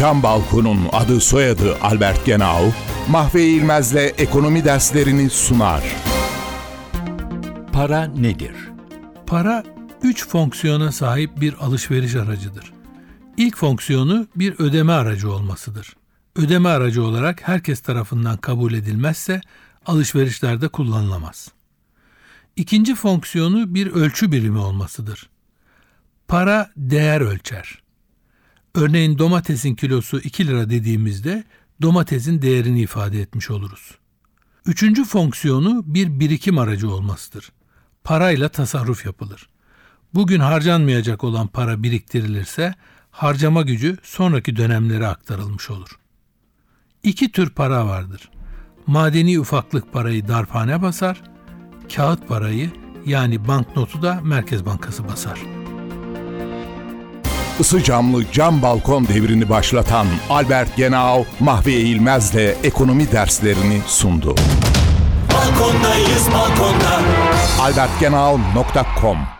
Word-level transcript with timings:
Cam 0.00 0.22
Balkon'un 0.22 0.78
adı 0.92 1.20
soyadı 1.20 1.76
Albert 1.80 2.26
Genau, 2.26 2.72
Mahve 3.08 3.44
İlmez'le 3.44 4.14
ekonomi 4.18 4.64
derslerini 4.64 5.30
sunar. 5.30 5.82
Para 7.72 8.04
nedir? 8.04 8.54
Para 9.26 9.64
üç 10.02 10.28
fonksiyona 10.28 10.92
sahip 10.92 11.40
bir 11.40 11.54
alışveriş 11.54 12.14
aracıdır. 12.14 12.72
İlk 13.36 13.56
fonksiyonu 13.56 14.26
bir 14.36 14.54
ödeme 14.58 14.92
aracı 14.92 15.32
olmasıdır. 15.32 15.96
Ödeme 16.36 16.68
aracı 16.68 17.04
olarak 17.04 17.48
herkes 17.48 17.80
tarafından 17.80 18.36
kabul 18.36 18.72
edilmezse 18.72 19.40
alışverişlerde 19.86 20.68
kullanılamaz. 20.68 21.48
İkinci 22.56 22.94
fonksiyonu 22.94 23.74
bir 23.74 23.86
ölçü 23.86 24.32
birimi 24.32 24.58
olmasıdır. 24.58 25.30
Para 26.28 26.70
değer 26.76 27.20
ölçer. 27.20 27.89
Örneğin 28.74 29.18
domatesin 29.18 29.74
kilosu 29.74 30.20
2 30.20 30.46
lira 30.46 30.70
dediğimizde 30.70 31.44
domatesin 31.82 32.42
değerini 32.42 32.80
ifade 32.80 33.20
etmiş 33.20 33.50
oluruz. 33.50 33.98
Üçüncü 34.66 35.04
fonksiyonu 35.04 35.82
bir 35.86 36.20
birikim 36.20 36.58
aracı 36.58 36.90
olmasıdır. 36.90 37.52
Parayla 38.04 38.48
tasarruf 38.48 39.06
yapılır. 39.06 39.48
Bugün 40.14 40.40
harcanmayacak 40.40 41.24
olan 41.24 41.46
para 41.46 41.82
biriktirilirse 41.82 42.74
harcama 43.10 43.62
gücü 43.62 43.96
sonraki 44.02 44.56
dönemlere 44.56 45.06
aktarılmış 45.06 45.70
olur. 45.70 45.98
İki 47.02 47.32
tür 47.32 47.50
para 47.50 47.86
vardır. 47.86 48.30
Madeni 48.86 49.40
ufaklık 49.40 49.92
parayı 49.92 50.28
darphane 50.28 50.82
basar, 50.82 51.22
kağıt 51.94 52.28
parayı 52.28 52.70
yani 53.06 53.48
banknotu 53.48 54.02
da 54.02 54.20
Merkez 54.24 54.66
Bankası 54.66 55.08
basar. 55.08 55.59
Isı 57.60 57.82
camlı 57.82 58.32
cam 58.32 58.62
balkon 58.62 59.08
devrini 59.08 59.48
başlatan 59.48 60.06
Albert 60.30 60.76
Genau, 60.76 61.24
Mahve 61.40 61.72
İlmez'le 61.72 62.56
ekonomi 62.64 63.12
derslerini 63.12 63.80
sundu. 63.86 64.34
Balkondayız 65.34 66.26
balkonda. 66.32 67.00
albertgenau.com 67.60 69.39